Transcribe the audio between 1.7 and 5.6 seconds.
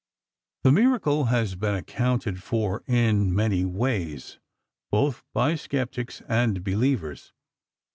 accounted for in many ways, both by